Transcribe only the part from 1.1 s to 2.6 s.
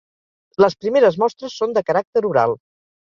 mostres són de caràcter oral.